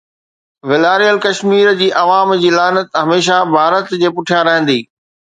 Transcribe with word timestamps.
والاريل 0.67 1.15
ڪشمير 1.25 1.67
جي 1.81 1.89
عوام 2.01 2.29
جي 2.43 2.49
لعنت 2.55 2.87
هميشه 3.01 3.37
ڀارت 3.53 3.87
جي 4.01 4.09
پٺيان 4.15 4.43
رهندي 4.49 4.79